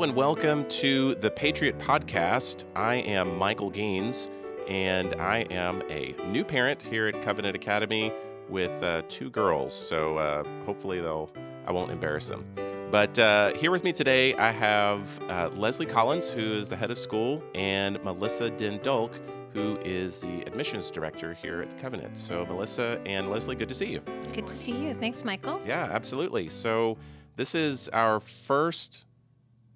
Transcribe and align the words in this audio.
Hello 0.00 0.08
and 0.08 0.16
welcome 0.16 0.66
to 0.68 1.14
the 1.16 1.30
Patriot 1.30 1.78
Podcast. 1.78 2.64
I 2.74 2.94
am 2.94 3.36
Michael 3.36 3.68
Gaines, 3.68 4.30
and 4.66 5.12
I 5.20 5.40
am 5.50 5.82
a 5.90 6.14
new 6.26 6.42
parent 6.42 6.80
here 6.80 7.08
at 7.08 7.20
Covenant 7.20 7.54
Academy 7.54 8.10
with 8.48 8.82
uh, 8.82 9.02
two 9.08 9.28
girls. 9.28 9.74
So 9.74 10.16
uh, 10.16 10.44
hopefully 10.64 11.02
they'll 11.02 11.30
I 11.66 11.72
won't 11.72 11.90
embarrass 11.90 12.28
them. 12.28 12.46
But 12.90 13.18
uh, 13.18 13.52
here 13.52 13.70
with 13.70 13.84
me 13.84 13.92
today, 13.92 14.34
I 14.36 14.52
have 14.52 15.06
uh, 15.28 15.50
Leslie 15.54 15.84
Collins, 15.84 16.32
who 16.32 16.50
is 16.54 16.70
the 16.70 16.76
head 16.76 16.90
of 16.90 16.98
school, 16.98 17.44
and 17.54 18.02
Melissa 18.02 18.48
den 18.48 18.78
Dulk, 18.78 19.20
who 19.52 19.76
is 19.84 20.22
the 20.22 20.40
admissions 20.46 20.90
director 20.90 21.34
here 21.34 21.60
at 21.60 21.76
Covenant. 21.76 22.16
So, 22.16 22.46
Melissa 22.46 23.02
and 23.04 23.28
Leslie, 23.28 23.54
good 23.54 23.68
to 23.68 23.74
see 23.74 23.92
you. 23.92 24.00
Good 24.32 24.46
to 24.46 24.54
see 24.54 24.72
you. 24.72 24.94
Thanks, 24.94 25.26
Michael. 25.26 25.60
Yeah, 25.66 25.90
absolutely. 25.92 26.48
So, 26.48 26.96
this 27.36 27.54
is 27.54 27.90
our 27.90 28.18
first 28.18 29.04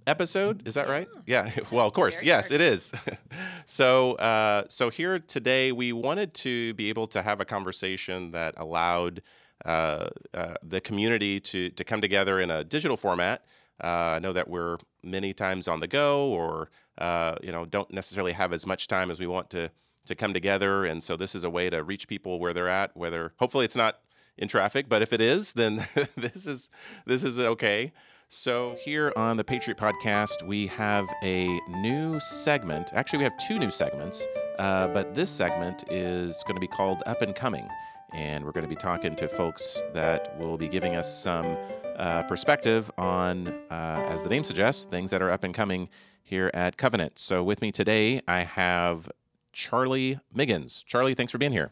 episode. 0.06 0.66
Is 0.66 0.74
that 0.74 0.88
right? 0.88 1.08
Yeah. 1.26 1.50
Well, 1.70 1.86
of 1.86 1.92
course. 1.92 2.16
Very 2.16 2.26
Yes, 2.28 2.48
first. 2.48 2.52
it 2.52 2.60
is. 2.60 2.92
so, 3.64 4.12
uh, 4.14 4.64
so 4.68 4.90
here 4.90 5.18
today, 5.18 5.72
we 5.72 5.92
wanted 5.92 6.34
to 6.34 6.74
be 6.74 6.88
able 6.88 7.06
to 7.08 7.22
have 7.22 7.40
a 7.40 7.44
conversation 7.44 8.30
that 8.32 8.54
allowed 8.56 9.22
uh, 9.64 10.08
uh, 10.34 10.54
the 10.62 10.80
community 10.80 11.40
to 11.40 11.70
to 11.70 11.84
come 11.84 12.00
together 12.00 12.40
in 12.40 12.50
a 12.50 12.64
digital 12.64 12.96
format. 12.96 13.44
Uh, 13.82 14.16
I 14.16 14.18
know 14.18 14.32
that 14.32 14.48
we're 14.48 14.78
many 15.02 15.32
times 15.32 15.66
on 15.68 15.80
the 15.80 15.86
go, 15.86 16.28
or 16.28 16.70
uh, 16.98 17.36
you 17.42 17.50
know, 17.50 17.64
don't 17.64 17.90
necessarily 17.92 18.32
have 18.32 18.52
as 18.52 18.66
much 18.66 18.86
time 18.88 19.10
as 19.10 19.18
we 19.18 19.26
want 19.26 19.50
to 19.50 19.70
to 20.06 20.14
come 20.14 20.34
together, 20.34 20.84
and 20.84 21.02
so 21.02 21.16
this 21.16 21.34
is 21.34 21.44
a 21.44 21.50
way 21.50 21.70
to 21.70 21.82
reach 21.82 22.08
people 22.08 22.38
where 22.38 22.52
they're 22.52 22.68
at. 22.68 22.96
Whether 22.96 23.32
hopefully 23.38 23.64
it's 23.64 23.76
not 23.76 24.00
in 24.36 24.48
traffic, 24.48 24.88
but 24.88 25.00
if 25.02 25.12
it 25.12 25.20
is, 25.20 25.54
then 25.54 25.86
this 26.16 26.46
is 26.46 26.70
this 27.06 27.24
is 27.24 27.38
okay. 27.38 27.92
So 28.36 28.74
here 28.80 29.12
on 29.14 29.36
the 29.36 29.44
Patriot 29.44 29.78
Podcast, 29.78 30.42
we 30.44 30.66
have 30.66 31.08
a 31.22 31.60
new 31.68 32.18
segment. 32.18 32.90
Actually, 32.92 33.18
we 33.18 33.24
have 33.24 33.36
two 33.38 33.60
new 33.60 33.70
segments, 33.70 34.26
uh, 34.58 34.88
but 34.88 35.14
this 35.14 35.30
segment 35.30 35.84
is 35.88 36.42
going 36.42 36.56
to 36.56 36.60
be 36.60 36.66
called 36.66 37.00
Up 37.06 37.22
and 37.22 37.32
Coming, 37.32 37.66
and 38.12 38.44
we're 38.44 38.50
going 38.50 38.64
to 38.64 38.68
be 38.68 38.74
talking 38.74 39.14
to 39.14 39.28
folks 39.28 39.84
that 39.94 40.36
will 40.36 40.58
be 40.58 40.66
giving 40.66 40.96
us 40.96 41.16
some 41.16 41.56
uh, 41.96 42.24
perspective 42.24 42.90
on, 42.98 43.48
uh, 43.70 44.04
as 44.10 44.24
the 44.24 44.28
name 44.28 44.42
suggests, 44.42 44.82
things 44.84 45.12
that 45.12 45.22
are 45.22 45.30
up 45.30 45.44
and 45.44 45.54
coming 45.54 45.88
here 46.24 46.50
at 46.54 46.76
Covenant. 46.76 47.20
So 47.20 47.44
with 47.44 47.62
me 47.62 47.70
today, 47.70 48.20
I 48.26 48.40
have 48.40 49.08
Charlie 49.52 50.18
Miggins. 50.34 50.82
Charlie, 50.82 51.14
thanks 51.14 51.30
for 51.30 51.38
being 51.38 51.52
here. 51.52 51.70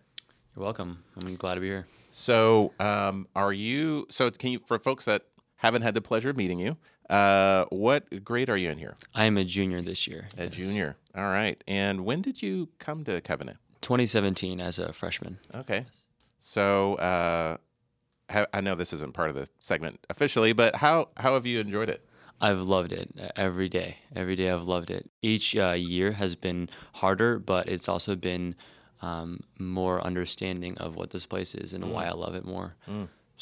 You're 0.54 0.62
welcome. 0.62 1.02
I'm 1.24 1.34
glad 1.34 1.56
to 1.56 1.60
be 1.60 1.66
here. 1.66 1.86
So, 2.10 2.72
um, 2.78 3.26
are 3.34 3.52
you? 3.52 4.06
So, 4.10 4.30
can 4.30 4.52
you 4.52 4.60
for 4.66 4.78
folks 4.78 5.06
that 5.06 5.24
haven't 5.62 5.82
had 5.82 5.94
the 5.94 6.00
pleasure 6.00 6.30
of 6.30 6.36
meeting 6.36 6.58
you, 6.58 6.76
uh, 7.08 7.66
what 7.70 8.24
grade 8.24 8.50
are 8.50 8.56
you 8.56 8.68
in 8.68 8.78
here? 8.78 8.96
I 9.14 9.26
am 9.26 9.38
a 9.38 9.44
junior 9.44 9.80
this 9.80 10.08
year. 10.08 10.26
A 10.36 10.44
yes. 10.44 10.54
junior. 10.54 10.96
All 11.14 11.30
right. 11.30 11.62
And 11.68 12.04
when 12.04 12.20
did 12.20 12.42
you 12.42 12.68
come 12.80 13.04
to 13.04 13.20
Covenant? 13.20 13.58
2017 13.80 14.60
as 14.60 14.80
a 14.80 14.92
freshman. 14.92 15.38
Okay. 15.54 15.86
So, 16.38 16.96
uh, 16.96 17.56
I 18.52 18.60
know 18.62 18.74
this 18.74 18.92
isn't 18.94 19.12
part 19.12 19.28
of 19.28 19.34
the 19.36 19.46
segment 19.60 20.00
officially, 20.08 20.54
but 20.54 20.76
how 20.76 21.10
how 21.18 21.34
have 21.34 21.44
you 21.44 21.60
enjoyed 21.60 21.90
it? 21.90 22.02
I've 22.40 22.62
loved 22.62 22.92
it 22.92 23.10
uh, 23.20 23.28
every 23.36 23.68
day. 23.68 23.98
Every 24.16 24.36
day 24.36 24.50
I've 24.50 24.66
loved 24.66 24.90
it. 24.90 25.10
Each 25.20 25.54
uh, 25.54 25.72
year 25.72 26.12
has 26.12 26.34
been 26.34 26.70
harder, 26.94 27.38
but 27.38 27.68
it's 27.68 27.88
also 27.88 28.16
been 28.16 28.54
um, 29.02 29.40
more 29.58 30.00
understanding 30.00 30.78
of 30.78 30.96
what 30.96 31.10
this 31.10 31.26
place 31.26 31.54
is 31.54 31.74
and 31.74 31.92
why 31.92 32.06
I 32.06 32.12
love 32.12 32.34
it 32.34 32.46
more. 32.46 32.74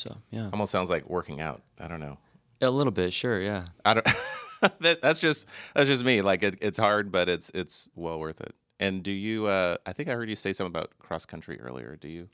So 0.00 0.16
yeah, 0.30 0.48
Almost 0.52 0.72
sounds 0.72 0.90
like 0.90 1.08
working 1.08 1.40
out. 1.40 1.62
I 1.78 1.88
don't 1.88 2.00
know. 2.00 2.18
a 2.60 2.70
little 2.70 2.92
bit, 2.92 3.12
sure, 3.12 3.40
yeah. 3.40 3.66
I 3.84 3.94
don't. 3.94 4.06
that, 4.80 5.00
that's 5.02 5.18
just 5.18 5.46
that's 5.74 5.88
just 5.88 6.04
me. 6.04 6.22
Like 6.22 6.42
it, 6.42 6.56
it's 6.60 6.78
hard, 6.78 7.12
but 7.12 7.28
it's 7.28 7.50
it's 7.54 7.88
well 7.94 8.18
worth 8.18 8.40
it. 8.40 8.54
And 8.78 9.02
do 9.02 9.10
you? 9.12 9.46
Uh, 9.46 9.76
I 9.84 9.92
think 9.92 10.08
I 10.08 10.12
heard 10.12 10.28
you 10.30 10.36
say 10.36 10.52
something 10.52 10.70
about 10.70 10.90
cross 10.98 11.26
country 11.26 11.60
earlier. 11.60 11.96
Do 12.00 12.08
you? 12.08 12.28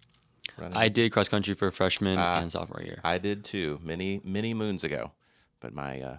Run 0.56 0.72
I 0.74 0.88
did 0.88 1.10
cross 1.12 1.28
country 1.28 1.54
for 1.54 1.70
freshman 1.72 2.16
Ah. 2.18 2.38
and 2.40 2.52
sophomore 2.52 2.82
year. 2.82 3.00
I 3.02 3.18
did 3.18 3.44
too, 3.44 3.80
many 3.82 4.20
many 4.24 4.54
moons 4.54 4.84
ago, 4.84 5.12
but 5.60 5.74
my 5.74 6.00
uh, 6.00 6.16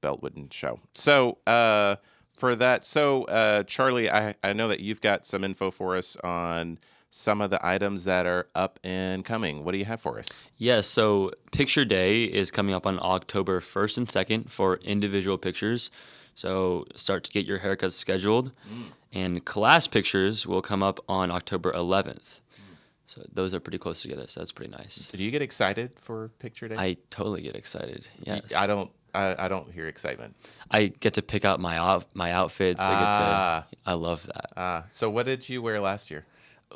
belt 0.00 0.20
wouldn't 0.20 0.52
show. 0.52 0.80
So 0.94 1.38
uh, 1.46 1.96
for 2.36 2.56
that, 2.56 2.84
so 2.84 3.22
uh, 3.24 3.62
Charlie, 3.62 4.10
I 4.10 4.34
I 4.42 4.52
know 4.52 4.66
that 4.68 4.80
you've 4.80 5.00
got 5.00 5.26
some 5.26 5.44
info 5.44 5.70
for 5.70 5.96
us 5.96 6.16
on 6.24 6.78
some 7.10 7.40
of 7.40 7.50
the 7.50 7.64
items 7.66 8.04
that 8.04 8.26
are 8.26 8.48
up 8.54 8.78
and 8.84 9.24
coming. 9.24 9.64
What 9.64 9.72
do 9.72 9.78
you 9.78 9.84
have 9.86 10.00
for 10.00 10.18
us? 10.18 10.42
Yes, 10.56 10.86
so 10.86 11.30
Picture 11.52 11.84
Day 11.84 12.24
is 12.24 12.50
coming 12.50 12.74
up 12.74 12.86
on 12.86 12.98
October 13.00 13.60
1st 13.60 13.98
and 13.98 14.06
2nd 14.06 14.50
for 14.50 14.76
individual 14.76 15.38
pictures. 15.38 15.90
So 16.34 16.84
start 16.94 17.24
to 17.24 17.32
get 17.32 17.46
your 17.46 17.60
haircuts 17.60 17.92
scheduled. 17.92 18.52
And 19.12 19.44
class 19.44 19.86
pictures 19.88 20.46
will 20.46 20.60
come 20.60 20.82
up 20.82 21.00
on 21.08 21.30
October 21.30 21.72
11th. 21.72 22.42
So 23.06 23.22
those 23.32 23.54
are 23.54 23.60
pretty 23.60 23.78
close 23.78 24.02
together, 24.02 24.26
so 24.26 24.40
that's 24.40 24.52
pretty 24.52 24.70
nice. 24.70 25.10
Do 25.10 25.24
you 25.24 25.30
get 25.30 25.40
excited 25.40 25.92
for 25.96 26.28
picture 26.40 26.68
day? 26.68 26.76
I 26.76 26.98
totally 27.08 27.40
get 27.40 27.54
excited. 27.54 28.06
Yes. 28.22 28.54
I 28.54 28.66
don't. 28.66 28.90
I, 29.14 29.46
I 29.46 29.48
don't 29.48 29.72
hear 29.72 29.88
excitement. 29.88 30.36
I 30.70 30.88
get 31.00 31.14
to 31.14 31.22
pick 31.22 31.46
out 31.46 31.58
my 31.58 32.02
my 32.12 32.32
outfits. 32.32 32.82
I 32.82 32.92
Ah. 32.92 33.64
get 33.70 33.78
to 33.84 33.90
I 33.90 33.94
love 33.94 34.26
that. 34.26 34.58
Uh, 34.60 34.82
so 34.90 35.08
what 35.08 35.24
did 35.24 35.48
you 35.48 35.62
wear 35.62 35.80
last 35.80 36.10
year? 36.10 36.26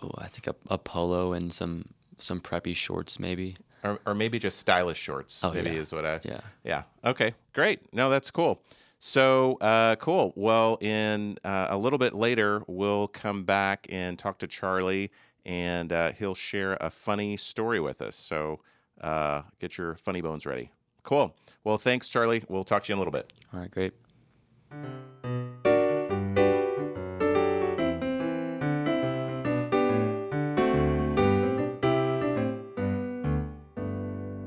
Oh, 0.00 0.10
I 0.16 0.28
think 0.28 0.46
a, 0.46 0.54
a 0.72 0.78
polo 0.78 1.32
and 1.32 1.52
some 1.52 1.88
some 2.18 2.40
preppy 2.40 2.76
shorts 2.76 3.18
maybe. 3.18 3.56
or, 3.82 3.98
or 4.06 4.14
maybe 4.14 4.38
just 4.38 4.58
stylish 4.58 4.96
shorts. 4.98 5.42
Oh, 5.44 5.52
maybe 5.52 5.70
yeah. 5.70 5.80
is 5.80 5.92
what 5.92 6.06
I. 6.06 6.20
Yeah. 6.22 6.40
Yeah. 6.64 6.82
Okay. 7.04 7.34
Great. 7.52 7.92
No, 7.92 8.10
that's 8.10 8.30
cool. 8.30 8.62
So 8.98 9.56
uh, 9.60 9.96
cool. 9.96 10.32
Well, 10.36 10.78
in 10.80 11.36
uh, 11.44 11.66
a 11.70 11.76
little 11.76 11.98
bit 11.98 12.14
later, 12.14 12.62
we'll 12.68 13.08
come 13.08 13.42
back 13.42 13.86
and 13.90 14.16
talk 14.18 14.38
to 14.38 14.46
Charlie, 14.46 15.10
and 15.44 15.92
uh, 15.92 16.12
he'll 16.12 16.36
share 16.36 16.76
a 16.80 16.88
funny 16.90 17.36
story 17.36 17.80
with 17.80 18.00
us. 18.00 18.14
So 18.14 18.60
uh, 19.00 19.42
get 19.58 19.76
your 19.76 19.96
funny 19.96 20.20
bones 20.20 20.46
ready. 20.46 20.70
Cool. 21.02 21.34
Well, 21.64 21.78
thanks, 21.78 22.08
Charlie. 22.08 22.44
We'll 22.48 22.62
talk 22.62 22.84
to 22.84 22.88
you 22.90 22.94
in 22.94 22.98
a 22.98 23.00
little 23.00 23.12
bit. 23.12 23.32
All 23.52 23.58
right, 23.58 23.70
great. 23.70 23.92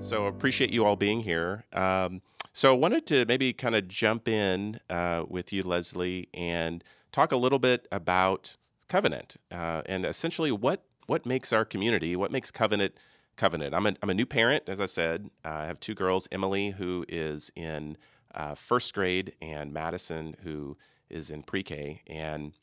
So 0.05 0.27
appreciate 0.27 0.69
you 0.69 0.85
all 0.85 0.95
being 0.95 1.21
here. 1.21 1.65
Um, 1.73 2.21
so 2.53 2.71
I 2.71 2.77
wanted 2.77 3.07
to 3.07 3.25
maybe 3.25 3.53
kind 3.53 3.75
of 3.75 3.87
jump 3.87 4.27
in 4.27 4.79
uh, 4.87 5.25
with 5.27 5.51
you, 5.51 5.63
Leslie, 5.63 6.29
and 6.31 6.83
talk 7.11 7.31
a 7.31 7.37
little 7.37 7.57
bit 7.57 7.87
about 7.91 8.55
Covenant 8.87 9.37
uh, 9.51 9.81
and 9.87 10.05
essentially 10.05 10.51
what 10.51 10.83
what 11.07 11.25
makes 11.25 11.51
our 11.51 11.65
community, 11.65 12.15
what 12.15 12.29
makes 12.29 12.51
Covenant 12.51 12.93
Covenant. 13.35 13.73
I'm 13.73 13.87
a, 13.87 13.95
I'm 14.03 14.11
a 14.11 14.13
new 14.13 14.27
parent, 14.27 14.69
as 14.69 14.79
I 14.79 14.85
said. 14.85 15.31
Uh, 15.43 15.49
I 15.49 15.65
have 15.65 15.79
two 15.79 15.95
girls, 15.95 16.27
Emily, 16.31 16.69
who 16.69 17.03
is 17.09 17.51
in 17.55 17.97
uh, 18.35 18.53
first 18.53 18.93
grade, 18.93 19.33
and 19.41 19.73
Madison, 19.73 20.35
who 20.43 20.77
is 21.09 21.31
in 21.31 21.41
pre-K, 21.41 22.03
and 22.05 22.53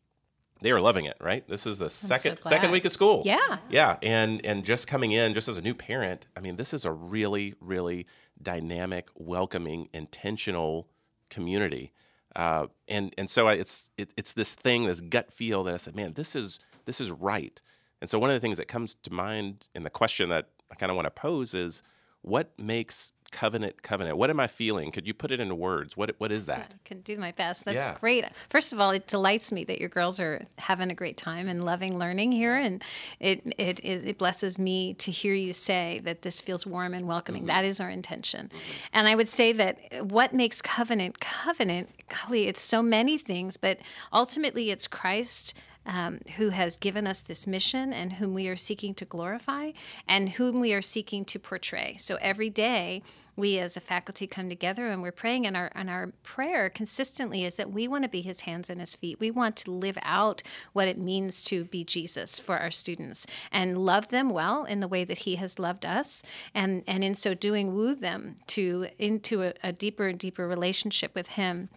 they 0.63 0.71
are 0.71 0.81
loving 0.81 1.05
it. 1.05 1.17
Right? 1.21 1.47
This 1.49 1.67
is 1.67 1.79
the 1.79 1.91
second 1.91 2.41
glad. 2.41 2.51
second 2.51 2.71
week 2.71 2.85
of 2.85 2.93
school. 2.93 3.23
Yeah. 3.25 3.59
Yeah, 3.69 3.97
and 4.03 4.45
and 4.45 4.65
just 4.65 4.87
coming 4.87 5.13
in, 5.13 5.35
just 5.35 5.49
as 5.49 5.59
a 5.59 5.63
new 5.63 5.75
parent, 5.75 6.27
I 6.37 6.41
mean, 6.41 6.57
this 6.57 6.73
is 6.73 6.85
a 6.85 6.93
really, 6.93 7.55
really 7.61 8.07
dynamic, 8.41 9.09
welcoming, 9.15 9.89
intentional 9.93 10.89
community, 11.31 11.93
uh, 12.37 12.67
and 12.89 13.15
and 13.19 13.29
so 13.29 13.49
I, 13.49 13.55
it's 13.55 13.91
it, 13.97 14.13
it's 14.17 14.35
this 14.35 14.55
thing, 14.55 14.85
this 14.85 15.01
gut 15.01 15.33
feel 15.33 15.63
that 15.65 15.75
I 15.75 15.77
said, 15.77 15.97
man, 15.97 16.15
this 16.15 16.35
is 16.35 16.61
this 16.85 17.01
is 17.01 17.11
right. 17.11 17.61
And 18.01 18.11
so 18.11 18.19
one 18.19 18.31
of 18.31 18.35
the 18.35 18.41
things 18.41 18.59
that 18.59 18.67
comes 18.67 18.97
to 18.97 19.13
mind, 19.13 19.69
and 19.75 19.85
the 19.85 19.91
question 19.91 20.29
that 20.31 20.49
I 20.71 20.75
kind 20.75 20.91
of 20.91 20.97
want 20.97 21.07
to 21.07 21.11
pose 21.11 21.55
is, 21.55 21.85
what 22.23 22.51
makes 22.59 23.13
covenant 23.33 23.83
covenant? 23.83 24.17
What 24.17 24.31
am 24.31 24.39
I 24.39 24.47
feeling? 24.47 24.93
Could 24.93 25.07
you 25.07 25.15
put 25.15 25.33
it 25.33 25.41
into 25.41 25.55
words? 25.55 25.97
What 25.97 26.15
what 26.19 26.31
is 26.31 26.47
that? 26.47 26.73
I 26.73 26.75
can 26.85 27.01
do 27.01 27.17
my 27.17 27.33
best. 27.33 27.65
That's 27.65 27.75
Yeah. 27.75 27.97
great. 27.99 28.25
First 28.51 28.73
of 28.73 28.81
all, 28.81 28.91
it 28.93 29.07
delights 29.09 29.51
me 29.51 29.65
that 29.65 29.81
your 29.81 29.89
girls 29.89 30.21
are 30.21 30.45
having 30.59 30.91
a 30.91 30.95
great 30.95 31.17
time 31.17 31.49
and 31.49 31.65
loving 31.65 31.99
learning 31.99 32.33
here, 32.33 32.57
and 32.57 32.85
it 33.19 33.43
it 33.59 33.83
is 33.85 34.05
it 34.05 34.19
blesses 34.19 34.59
me 34.59 34.95
to 34.95 35.11
hear 35.11 35.35
you 35.35 35.53
say 35.53 36.01
that 36.05 36.23
this 36.23 36.41
feels 36.41 36.67
warm 36.67 36.95
and 36.95 37.09
welcoming. 37.09 37.47
That 37.47 37.65
is 37.65 37.81
our 37.81 37.91
intention, 37.91 38.51
and 38.93 39.09
I 39.09 39.15
would 39.15 39.29
say 39.29 39.53
that 39.53 40.07
what 40.07 40.33
makes 40.33 40.63
covenant 40.63 41.19
covenant, 41.21 41.89
golly, 42.09 42.47
it's 42.47 42.63
so 42.63 42.83
many 42.83 43.19
things, 43.19 43.57
but 43.57 43.79
ultimately 44.13 44.71
it's 44.71 44.87
Christ 44.87 45.55
um, 45.87 46.21
who 46.37 46.51
has 46.51 46.79
given 46.79 47.07
us 47.07 47.23
this 47.23 47.47
mission 47.47 47.93
and 47.93 48.13
whom 48.13 48.35
we 48.35 48.49
are 48.49 48.57
seeking 48.57 48.95
to 48.95 49.05
glorify 49.05 49.73
and 50.07 50.29
whom 50.29 50.61
we 50.61 50.73
are 50.73 50.83
seeking 50.83 51.25
to 51.27 51.39
portray. 51.39 51.97
So 51.99 52.17
every 52.21 52.51
day, 52.51 53.03
we 53.37 53.59
as 53.59 53.77
a 53.77 53.81
faculty 53.81 54.27
come 54.27 54.49
together 54.49 54.89
and 54.89 55.03
we're 55.03 55.13
praying 55.13 55.47
and 55.47 55.57
our 55.57 55.71
and 55.75 55.89
our 55.89 56.09
prayer 56.23 56.69
consistently 56.69 57.45
is 57.45 57.57
that 57.57 57.73
we 57.73 57.89
want 57.89 58.05
to 58.05 58.09
be 58.09 58.21
his 58.21 58.43
hands 58.43 58.69
and 58.69 58.81
his 58.81 58.95
feet. 58.95 59.19
We 59.21 59.31
want 59.31 59.57
to 59.57 59.71
live 59.71 59.99
out 60.03 60.43
what 60.73 60.89
it 60.89 60.99
means 60.99 61.43
to 61.45 61.65
be 61.65 61.85
Jesus 61.85 62.39
for 62.39 62.59
our 62.59 62.71
students 62.71 63.27
and 63.51 63.79
love 63.79 64.09
them 64.09 64.31
well 64.31 64.65
in 64.65 64.81
the 64.81 64.89
way 64.89 65.05
that 65.05 65.19
he 65.19 65.37
has 65.37 65.59
loved 65.59 65.87
us 65.87 66.23
and 66.55 66.83
and 66.87 67.03
in 67.03 67.15
so 67.15 67.35
doing 67.35 67.75
woo 67.75 67.95
them 67.95 68.37
to 68.49 68.89
into 68.99 69.43
a, 69.43 69.55
a 69.63 69.73
deeper 69.73 70.09
and 70.09 70.19
deeper 70.19 70.47
relationship 70.47 71.15
with 71.15 71.29
him 71.29 71.69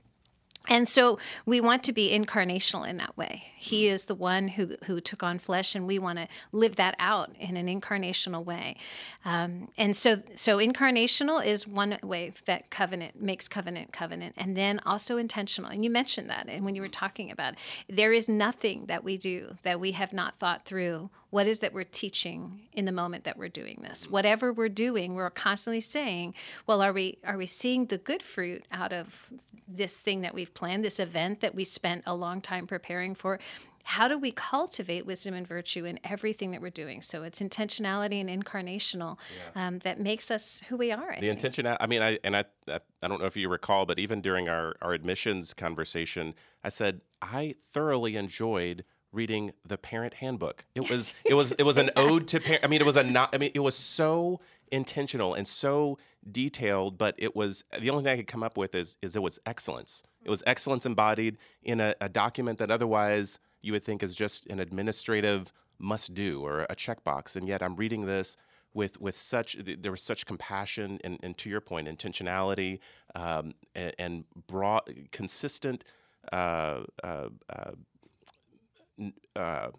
and 0.67 0.87
so 0.87 1.19
we 1.45 1.61
want 1.61 1.83
to 1.83 1.93
be 1.93 2.09
incarnational 2.17 2.87
in 2.87 2.97
that 2.97 3.17
way. 3.17 3.43
He 3.57 3.87
is 3.87 4.05
the 4.05 4.15
one 4.15 4.49
who, 4.49 4.75
who 4.85 4.99
took 4.99 5.23
on 5.23 5.39
flesh, 5.39 5.75
and 5.75 5.87
we 5.87 5.99
want 5.99 6.19
to 6.19 6.27
live 6.51 6.75
that 6.75 6.95
out 6.99 7.31
in 7.39 7.57
an 7.57 7.67
incarnational 7.67 8.43
way. 8.43 8.77
Um, 9.23 9.69
and 9.77 9.95
so, 9.95 10.17
so 10.35 10.57
incarnational 10.57 11.45
is 11.45 11.67
one 11.67 11.97
way 12.03 12.33
that 12.45 12.69
covenant 12.69 13.21
makes 13.21 13.47
covenant 13.47 13.91
covenant, 13.91 14.35
and 14.37 14.55
then 14.55 14.79
also 14.85 15.17
intentional. 15.17 15.69
And 15.69 15.83
you 15.83 15.89
mentioned 15.89 16.29
that, 16.29 16.47
and 16.47 16.63
when 16.65 16.75
you 16.75 16.81
were 16.81 16.87
talking 16.87 17.31
about, 17.31 17.53
it, 17.53 17.95
there 17.95 18.13
is 18.13 18.29
nothing 18.29 18.85
that 18.87 19.03
we 19.03 19.17
do 19.17 19.57
that 19.63 19.79
we 19.79 19.91
have 19.91 20.13
not 20.13 20.35
thought 20.35 20.65
through 20.65 21.09
what 21.29 21.47
is 21.47 21.59
that 21.59 21.73
we're 21.73 21.83
teaching 21.83 22.61
in 22.73 22.85
the 22.85 22.91
moment 22.91 23.23
that 23.25 23.37
we're 23.37 23.49
doing 23.49 23.79
this? 23.81 24.09
Whatever 24.09 24.53
we're 24.53 24.69
doing 24.69 25.15
we're 25.15 25.29
constantly 25.29 25.81
saying 25.81 26.33
well 26.67 26.81
are 26.81 26.93
we 26.93 27.17
are 27.23 27.37
we 27.37 27.45
seeing 27.45 27.85
the 27.85 27.97
good 27.97 28.23
fruit 28.23 28.63
out 28.71 28.93
of 28.93 29.31
this 29.67 29.99
thing 29.99 30.21
that 30.21 30.33
we've 30.33 30.53
planned 30.53 30.83
this 30.83 30.99
event 30.99 31.41
that 31.41 31.55
we 31.55 31.63
spent 31.63 32.03
a 32.05 32.15
long 32.15 32.41
time 32.41 32.67
preparing 32.67 33.15
for? 33.15 33.39
How 33.87 34.07
do 34.07 34.17
we 34.17 34.31
cultivate 34.31 35.05
wisdom 35.05 35.35
and 35.35 35.47
virtue 35.47 35.85
in 35.85 35.99
everything 36.03 36.49
that 36.51 36.61
we're 36.61 36.71
doing? 36.71 37.03
So 37.03 37.21
it's 37.21 37.39
intentionality 37.39 38.19
and 38.19 38.27
incarnational 38.27 39.19
yeah. 39.55 39.67
um, 39.67 39.77
that 39.79 39.99
makes 39.99 40.31
us 40.31 40.63
who 40.69 40.75
we 40.75 40.91
are 40.91 41.13
I 41.13 41.19
the 41.19 41.29
intention 41.29 41.67
i 41.67 41.87
mean 41.87 42.01
i 42.01 42.17
and 42.23 42.35
I, 42.35 42.45
I 42.67 42.79
i 43.03 43.07
don't 43.07 43.19
know 43.19 43.27
if 43.27 43.37
you 43.37 43.47
recall 43.47 43.85
but 43.85 43.99
even 43.99 44.21
during 44.21 44.49
our 44.49 44.75
our 44.81 44.93
admissions 44.93 45.53
conversation 45.53 46.33
i 46.63 46.69
said 46.69 47.01
i 47.21 47.55
thoroughly 47.71 48.15
enjoyed 48.15 48.83
reading 49.15 49.53
the 49.65 49.77
parent 49.77 50.15
handbook. 50.15 50.65
It 50.75 50.89
was 50.89 51.15
it 51.25 51.33
was 51.33 51.51
it 51.53 51.63
was 51.63 51.77
an 51.77 51.91
ode 51.95 52.27
to 52.29 52.39
parent. 52.39 52.63
I 52.63 52.67
mean, 52.67 52.81
it 52.81 52.85
was 52.85 52.95
a 52.95 53.03
not. 53.03 53.33
I 53.33 53.37
mean, 53.37 53.51
it 53.53 53.59
was 53.59 53.75
so 53.75 54.39
intentional 54.71 55.33
and 55.33 55.47
so 55.47 55.97
detailed, 56.29 56.97
but 56.97 57.15
it 57.17 57.35
was 57.35 57.63
the 57.79 57.89
only 57.89 58.03
thing 58.03 58.13
I 58.13 58.17
could 58.17 58.27
come 58.27 58.43
up 58.43 58.57
with 58.57 58.75
is 58.75 58.97
is 59.01 59.15
it 59.15 59.21
was 59.21 59.39
excellence. 59.45 60.03
It 60.23 60.29
was 60.29 60.43
excellence 60.45 60.85
embodied 60.85 61.37
in 61.63 61.79
a, 61.79 61.95
a 62.01 62.09
document 62.09 62.59
that 62.59 62.71
otherwise 62.71 63.39
you 63.61 63.71
would 63.73 63.83
think 63.83 64.03
is 64.03 64.15
just 64.15 64.45
an 64.47 64.59
administrative 64.59 65.51
must 65.79 66.13
do 66.13 66.41
or 66.45 66.61
a 66.63 66.75
checkbox, 66.75 67.35
and 67.35 67.47
yet 67.47 67.61
I'm 67.63 67.75
reading 67.75 68.05
this 68.05 68.37
with 68.73 68.99
with 68.99 69.17
such 69.17 69.57
there 69.63 69.91
was 69.91 70.01
such 70.01 70.25
compassion 70.25 70.99
and, 71.03 71.17
and 71.23 71.37
to 71.37 71.49
your 71.49 71.61
point 71.61 71.87
intentionality 71.87 72.79
um, 73.15 73.53
and, 73.73 73.93
and 73.97 74.23
broad 74.47 74.81
consistent 75.11 75.83
uh, 76.31 76.81
uh, 77.03 77.29
uh, 77.49 77.71
uh, 79.35 79.69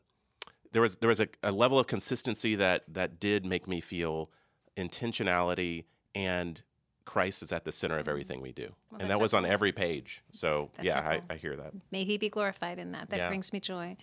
there 0.73 0.83
was 0.83 0.97
there 0.99 1.09
was 1.09 1.21
a, 1.21 1.29
a, 1.43 1.53
level 1.53 1.79
of 1.79 1.87
consistency 1.87 2.55
that 2.57 2.85
that 2.89 3.19
did 3.19 3.47
make 3.47 3.67
me 3.67 3.81
feel 3.81 4.31
intentionality 4.77 5.85
and 6.15 6.63
Christ 7.05 7.43
is 7.43 7.53
at 7.53 7.65
the 7.65 7.73
center 7.73 7.99
of 7.99 8.09
everything 8.09 8.41
we 8.41 8.53
do, 8.53 8.75
well, 8.91 9.01
and 9.01 9.11
that 9.11 9.21
was 9.21 9.33
on 9.33 9.47
every 9.47 9.73
page. 9.73 10.23
So 10.33 10.71
that's 10.75 10.87
yeah, 10.87 10.99
I, 10.99 11.23
I, 11.31 11.37
hear 11.37 11.57
that. 11.57 11.73
May 11.93 12.05
He 12.05 12.19
be 12.19 12.29
glorified 12.29 12.79
in 12.79 12.93
that. 12.93 13.11
That 13.11 13.19
yeah. 13.19 13.29
brings 13.29 13.53
me 13.53 13.61
joy. 13.61 13.97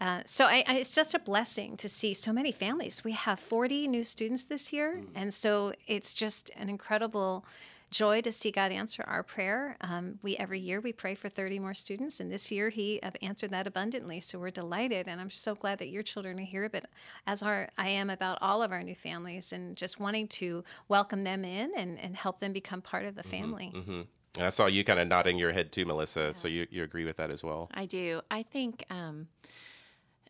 Uh, 0.00 0.22
so 0.24 0.44
I, 0.44 0.62
I, 0.66 0.76
it's 0.76 0.94
just 0.94 1.14
a 1.14 1.18
blessing 1.18 1.76
to 1.78 1.88
see 1.88 2.14
so 2.14 2.32
many 2.32 2.52
families. 2.52 3.02
We 3.02 3.12
have 3.12 3.40
40 3.40 3.88
new 3.88 4.04
students 4.04 4.44
this 4.44 4.72
year, 4.72 5.00
mm. 5.00 5.08
and 5.16 5.34
so 5.34 5.72
it's 5.88 6.14
just 6.14 6.50
an 6.56 6.68
incredible 6.68 7.44
joy 7.90 8.20
to 8.20 8.32
see 8.32 8.50
God 8.50 8.72
answer 8.72 9.04
our 9.06 9.22
prayer. 9.22 9.76
Um, 9.80 10.18
we 10.22 10.36
every 10.36 10.60
year 10.60 10.80
we 10.80 10.92
pray 10.92 11.14
for 11.14 11.28
30 11.28 11.58
more 11.58 11.74
students, 11.74 12.20
and 12.20 12.30
this 12.30 12.50
year 12.50 12.68
He 12.68 13.02
answered 13.22 13.50
that 13.50 13.66
abundantly. 13.66 14.20
So 14.20 14.38
we're 14.38 14.50
delighted, 14.50 15.08
and 15.08 15.20
I'm 15.20 15.30
so 15.30 15.54
glad 15.54 15.78
that 15.78 15.88
your 15.88 16.02
children 16.02 16.38
are 16.38 16.44
here. 16.44 16.68
But 16.68 16.86
as 17.26 17.42
our 17.42 17.68
I 17.78 17.88
am 17.88 18.10
about 18.10 18.38
all 18.40 18.62
of 18.62 18.72
our 18.72 18.82
new 18.82 18.94
families, 18.94 19.52
and 19.52 19.76
just 19.76 20.00
wanting 20.00 20.28
to 20.28 20.64
welcome 20.88 21.24
them 21.24 21.44
in 21.44 21.72
and, 21.76 21.98
and 21.98 22.16
help 22.16 22.40
them 22.40 22.52
become 22.52 22.82
part 22.82 23.04
of 23.04 23.14
the 23.14 23.22
mm-hmm, 23.22 23.30
family. 23.30 23.72
Mm-hmm, 23.74 23.90
mm-hmm. 23.90 24.42
I 24.42 24.50
saw 24.50 24.66
you 24.66 24.84
kind 24.84 25.00
of 25.00 25.08
nodding 25.08 25.38
your 25.38 25.52
head 25.52 25.72
too, 25.72 25.84
Melissa. 25.84 26.20
Yeah. 26.20 26.32
So 26.32 26.48
you, 26.48 26.66
you 26.70 26.82
agree 26.84 27.04
with 27.04 27.16
that 27.16 27.30
as 27.30 27.42
well? 27.42 27.70
I 27.74 27.86
do. 27.86 28.20
I 28.30 28.42
think. 28.42 28.84
Um, 28.90 29.28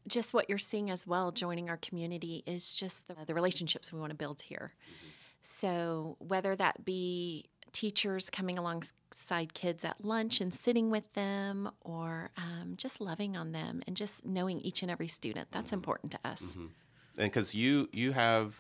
just 0.06 0.32
what 0.32 0.48
you're 0.48 0.56
seeing 0.56 0.90
as 0.90 1.06
well, 1.06 1.30
joining 1.30 1.68
our 1.68 1.76
community, 1.76 2.42
is 2.46 2.72
just 2.72 3.08
the, 3.08 3.16
the 3.26 3.34
relationships 3.34 3.92
we 3.92 4.00
want 4.00 4.08
to 4.08 4.16
build 4.16 4.40
here. 4.40 4.72
Mm-hmm. 4.82 5.07
So, 5.42 6.16
whether 6.18 6.56
that 6.56 6.84
be 6.84 7.46
teachers 7.72 8.30
coming 8.30 8.58
alongside 8.58 9.54
kids 9.54 9.84
at 9.84 10.04
lunch 10.04 10.40
and 10.40 10.52
sitting 10.52 10.90
with 10.90 11.12
them, 11.14 11.70
or 11.80 12.30
um, 12.36 12.74
just 12.76 13.00
loving 13.00 13.36
on 13.36 13.52
them 13.52 13.82
and 13.86 13.96
just 13.96 14.26
knowing 14.26 14.60
each 14.60 14.82
and 14.82 14.90
every 14.90 15.08
student, 15.08 15.48
that's 15.50 15.68
mm-hmm. 15.68 15.76
important 15.76 16.12
to 16.12 16.18
us. 16.24 16.52
Mm-hmm. 16.52 16.66
And 17.18 17.30
because 17.30 17.54
you 17.54 17.88
you 17.92 18.12
have 18.12 18.58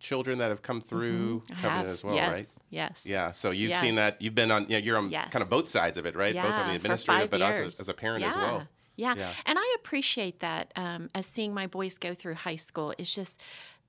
children 0.00 0.38
that 0.38 0.48
have 0.48 0.62
come 0.62 0.80
through 0.80 1.40
mm-hmm. 1.40 1.60
Covenant 1.60 1.88
as 1.88 2.04
well, 2.04 2.14
yes. 2.14 2.32
right? 2.32 2.64
Yes. 2.70 3.04
Yeah. 3.06 3.32
So 3.32 3.50
you've 3.50 3.70
yes. 3.70 3.80
seen 3.80 3.96
that. 3.96 4.20
You've 4.20 4.34
been 4.34 4.50
on. 4.50 4.64
You 4.64 4.78
know, 4.78 4.78
you're 4.78 4.98
on 4.98 5.10
yes. 5.10 5.30
kind 5.30 5.42
of 5.42 5.50
both 5.50 5.68
sides 5.68 5.98
of 5.98 6.06
it, 6.06 6.16
right? 6.16 6.34
Yeah, 6.34 6.44
both 6.44 6.54
on 6.54 6.68
the 6.68 6.74
administrative, 6.74 7.30
but 7.30 7.42
also 7.42 7.66
as 7.66 7.88
a 7.88 7.94
parent 7.94 8.22
yeah. 8.22 8.30
as 8.30 8.36
well. 8.36 8.68
Yeah. 8.96 9.14
yeah. 9.16 9.30
And 9.46 9.58
I 9.58 9.76
appreciate 9.78 10.40
that 10.40 10.72
um, 10.74 11.08
as 11.14 11.24
seeing 11.24 11.54
my 11.54 11.68
boys 11.68 11.98
go 11.98 12.14
through 12.14 12.34
high 12.34 12.56
school 12.56 12.92
is 12.98 13.14
just 13.14 13.40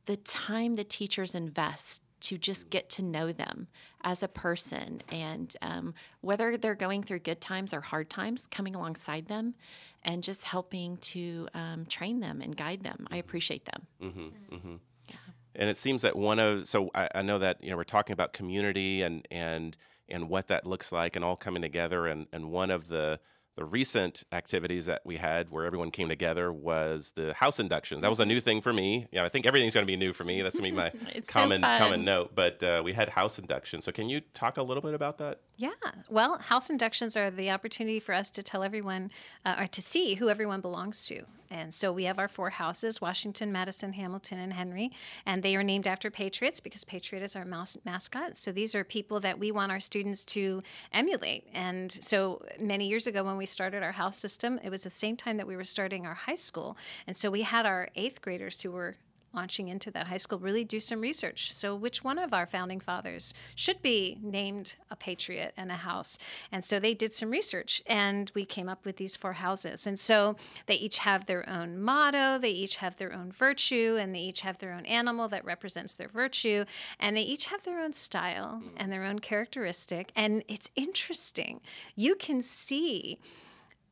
the 0.05 0.17
time 0.17 0.75
the 0.75 0.83
teachers 0.83 1.33
invest 1.33 2.03
to 2.21 2.37
just 2.37 2.69
get 2.69 2.89
to 2.91 3.03
know 3.03 3.31
them 3.31 3.67
as 4.03 4.23
a 4.23 4.27
person 4.27 5.01
and 5.11 5.55
um, 5.61 5.93
whether 6.21 6.57
they're 6.57 6.75
going 6.75 7.03
through 7.03 7.19
good 7.19 7.41
times 7.41 7.73
or 7.73 7.81
hard 7.81 8.09
times, 8.09 8.47
coming 8.47 8.75
alongside 8.75 9.27
them 9.27 9.55
and 10.03 10.23
just 10.23 10.43
helping 10.43 10.97
to 10.97 11.47
um, 11.53 11.85
train 11.85 12.19
them 12.19 12.41
and 12.41 12.55
guide 12.55 12.83
them. 12.83 13.07
I 13.11 13.17
appreciate 13.17 13.65
them. 13.65 13.87
Mm-hmm, 14.01 14.55
mm-hmm. 14.55 14.75
Yeah. 15.09 15.15
And 15.55 15.69
it 15.69 15.77
seems 15.77 16.01
that 16.03 16.15
one 16.15 16.39
of 16.39 16.67
so 16.67 16.89
I, 16.95 17.09
I, 17.15 17.21
know 17.21 17.39
that 17.39 17.61
you 17.63 17.69
know 17.69 17.77
we're 17.77 17.83
talking 17.83 18.13
about 18.13 18.33
community 18.33 19.01
and 19.01 19.27
and 19.31 19.75
and 20.07 20.29
what 20.29 20.47
that 20.47 20.65
looks 20.65 20.91
like 20.91 21.15
and 21.15 21.25
all 21.25 21.35
coming 21.35 21.61
together 21.61 22.07
and 22.07 22.27
and 22.31 22.51
one 22.51 22.71
of 22.71 22.87
the 22.87 23.19
the 23.59 23.65
recent 23.65 24.23
activities 24.31 24.85
that 24.85 25.01
we 25.03 25.17
had 25.17 25.49
where 25.49 25.65
everyone 25.65 25.91
came 25.91 26.07
together 26.07 26.49
was 26.49 27.11
the 27.17 27.33
house 27.33 27.59
inductions. 27.59 28.01
That 28.01 28.09
was 28.09 28.21
a 28.21 28.25
new 28.25 28.39
thing 28.39 28.61
for 28.61 28.71
me. 28.71 29.07
Yeah, 29.11 29.25
I 29.25 29.29
think 29.29 29.45
everything's 29.45 29.73
going 29.73 29.85
to 29.85 29.91
be 29.91 29.97
new 29.97 30.13
for 30.13 30.23
me. 30.23 30.41
That's 30.41 30.57
going 30.57 30.73
to 30.73 30.81
be 30.81 31.11
my 31.11 31.21
common 31.27 31.61
so 31.61 31.77
common 31.77 32.05
note. 32.05 32.31
But 32.33 32.63
uh, 32.63 32.81
we 32.85 32.93
had 32.93 33.09
house 33.09 33.37
induction. 33.37 33.81
So 33.81 33.91
can 33.91 34.07
you 34.07 34.21
talk 34.33 34.55
a 34.55 34.63
little 34.63 34.81
bit 34.81 34.93
about 34.93 35.17
that? 35.17 35.41
Yeah. 35.59 35.71
Well, 36.09 36.37
house 36.37 36.69
inductions 36.69 37.17
are 37.17 37.29
the 37.29 37.51
opportunity 37.51 37.99
for 37.99 38.15
us 38.15 38.31
to 38.31 38.41
tell 38.41 38.63
everyone 38.63 39.11
uh, 39.45 39.57
or 39.59 39.67
to 39.67 39.81
see 39.81 40.13
who 40.13 40.29
everyone 40.29 40.61
belongs 40.61 41.05
to. 41.07 41.23
And 41.51 41.73
so 41.73 41.91
we 41.91 42.05
have 42.05 42.17
our 42.17 42.29
four 42.29 42.49
houses 42.49 43.01
Washington, 43.01 43.51
Madison, 43.51 43.91
Hamilton, 43.91 44.39
and 44.39 44.53
Henry. 44.53 44.89
And 45.25 45.43
they 45.43 45.57
are 45.57 45.63
named 45.63 45.85
after 45.85 46.09
patriots 46.09 46.61
because 46.61 46.85
Patriot 46.85 47.23
is 47.23 47.35
our 47.35 47.43
mas- 47.43 47.77
mascot. 47.83 48.37
So 48.37 48.53
these 48.53 48.73
are 48.73 48.85
people 48.85 49.19
that 49.19 49.37
we 49.37 49.51
want 49.51 49.69
our 49.69 49.81
students 49.81 50.23
to 50.25 50.63
emulate. 50.93 51.45
And 51.53 51.91
so 51.91 52.41
many 52.57 52.87
years 52.87 53.07
ago, 53.07 53.25
when 53.25 53.35
we 53.35 53.45
started 53.45 53.83
our 53.83 53.91
house 53.91 54.17
system, 54.17 54.61
it 54.63 54.69
was 54.69 54.83
the 54.83 54.91
same 54.91 55.17
time 55.17 55.35
that 55.35 55.47
we 55.47 55.57
were 55.57 55.65
starting 55.65 56.05
our 56.05 56.13
high 56.13 56.35
school. 56.35 56.77
And 57.05 57.17
so 57.17 57.29
we 57.29 57.41
had 57.41 57.65
our 57.65 57.89
eighth 57.95 58.21
graders 58.21 58.61
who 58.61 58.71
were 58.71 58.95
launching 59.33 59.67
into 59.67 59.91
that 59.91 60.07
high 60.07 60.17
school 60.17 60.39
really 60.39 60.63
do 60.63 60.79
some 60.79 61.01
research. 61.01 61.53
So, 61.53 61.75
which 61.75 62.03
one 62.03 62.17
of 62.17 62.33
our 62.33 62.45
founding 62.45 62.79
fathers 62.79 63.33
should 63.55 63.81
be 63.81 64.17
named 64.21 64.75
a 64.89 64.95
patriot 64.95 65.53
and 65.57 65.71
a 65.71 65.75
house? 65.75 66.17
And 66.51 66.63
so 66.63 66.79
they 66.79 66.93
did 66.93 67.13
some 67.13 67.29
research 67.29 67.81
and 67.85 68.31
we 68.35 68.45
came 68.45 68.69
up 68.69 68.85
with 68.85 68.97
these 68.97 69.15
four 69.15 69.33
houses. 69.33 69.85
And 69.87 69.99
so 69.99 70.35
they 70.65 70.75
each 70.75 70.99
have 70.99 71.25
their 71.25 71.47
own 71.49 71.79
motto, 71.79 72.37
they 72.37 72.49
each 72.49 72.77
have 72.77 72.95
their 72.95 73.13
own 73.13 73.31
virtue, 73.31 73.97
and 73.99 74.13
they 74.13 74.19
each 74.19 74.41
have 74.41 74.57
their 74.57 74.73
own 74.73 74.85
animal 74.85 75.27
that 75.29 75.45
represents 75.45 75.95
their 75.95 76.07
virtue, 76.07 76.65
and 76.99 77.15
they 77.15 77.21
each 77.21 77.45
have 77.47 77.63
their 77.63 77.81
own 77.81 77.93
style 77.93 78.61
hmm. 78.63 78.69
and 78.77 78.91
their 78.91 79.03
own 79.03 79.19
characteristic. 79.19 80.11
And 80.15 80.43
it's 80.47 80.69
interesting. 80.75 81.61
You 81.95 82.15
can 82.15 82.41
see 82.41 83.19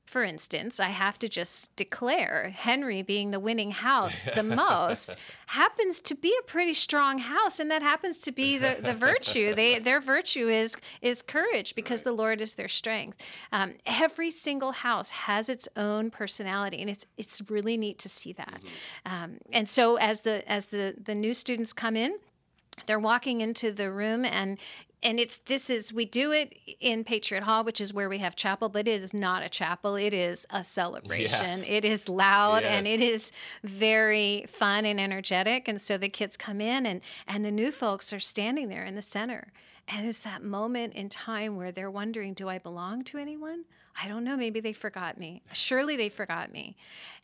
for 0.08 0.24
instance, 0.24 0.80
I 0.80 0.88
have 0.88 1.20
to 1.20 1.28
just 1.28 1.76
declare 1.76 2.54
Henry 2.56 3.02
being 3.02 3.32
the 3.32 3.42
winning 3.42 3.72
house 3.72 4.24
the 4.24 4.42
most 4.66 5.18
happens 5.48 6.00
to 6.00 6.16
be 6.16 6.34
a 6.40 6.44
pretty 6.44 6.74
strong 6.74 7.20
house, 7.20 7.60
and 7.60 7.70
that 7.70 7.82
happens 7.84 8.20
to 8.20 8.32
be 8.32 8.58
the, 8.58 8.78
the 8.82 8.94
virtue. 8.94 9.54
They 9.58 9.80
their 9.80 10.00
virtue 10.00 10.48
is 10.48 10.78
is 11.02 11.22
courage 11.22 11.76
because 11.76 12.00
right. 12.00 12.06
the 12.06 12.12
Lord 12.14 12.42
is 12.42 12.56
their 12.56 12.70
strength. 12.70 13.22
Um, 13.52 13.76
every 13.86 14.32
single 14.32 14.72
house 14.72 15.10
has 15.10 15.50
its 15.50 15.68
own 15.76 16.10
personality, 16.10 16.80
and 16.80 16.90
it's 16.90 17.06
it's 17.18 17.42
really 17.50 17.76
neat 17.76 18.00
to 18.00 18.10
see 18.10 18.32
that. 18.34 18.62
Mm-hmm. 18.62 19.14
Um, 19.14 19.38
and 19.52 19.68
so 19.68 19.98
as 19.98 20.22
the 20.22 20.50
as 20.50 20.68
the 20.68 20.96
the 21.02 21.16
new 21.16 21.34
students 21.34 21.74
come 21.74 21.98
in, 21.98 22.18
they're 22.86 23.00
walking 23.00 23.42
into 23.42 23.72
the 23.72 23.92
room 23.92 24.24
and 24.24 24.60
and 25.04 25.20
it's 25.20 25.38
this 25.40 25.70
is 25.70 25.94
we 25.94 26.06
do 26.06 26.32
it 26.32 26.54
in 26.80 27.04
Patriot 27.04 27.44
Hall, 27.44 27.64
which 27.64 27.80
is 27.80 27.94
where 27.94 28.10
we 28.10 28.18
have 28.18 28.36
chapel, 28.36 28.68
but 28.68 28.88
it 28.88 29.02
is 29.02 29.14
not 29.14 29.44
a 29.44 29.50
chapel. 29.50 29.96
It 29.96 30.14
is 30.14 30.48
a 30.50 30.64
celebration. 30.64 31.60
Yes. 31.60 31.66
It 31.68 31.86
is 31.86 32.10
loud 32.10 32.64
yes. 32.64 32.72
and 32.72 32.88
it 32.88 33.02
is 33.02 33.32
very 33.64 34.46
fun 34.48 34.86
and 34.86 35.00
energetic. 35.00 35.68
And 35.68 35.80
so 35.80 35.98
the 35.98 36.10
kids 36.10 36.36
come 36.36 36.60
in 36.60 36.86
and 36.86 37.02
and 37.28 37.46
the 37.46 37.52
new 37.52 37.72
folks 37.72 38.12
are 38.12 38.20
standing 38.20 38.70
there 38.70 38.86
in 38.86 38.96
the 38.96 39.02
center. 39.02 39.52
And 39.88 40.06
it's 40.06 40.22
that 40.22 40.44
moment 40.44 40.96
in 40.96 41.10
time 41.10 41.56
where 41.56 41.72
they're 41.72 41.92
wondering, 41.92 42.34
do 42.34 42.50
I 42.50 42.58
belong 42.58 43.04
to 43.06 43.18
anyone? 43.18 43.66
I 44.02 44.08
don't 44.08 44.24
know, 44.24 44.38
maybe 44.38 44.60
they 44.60 44.74
forgot 44.74 45.18
me. 45.18 45.42
Surely 45.54 45.96
they 45.96 46.10
forgot 46.10 46.52
me. 46.52 46.76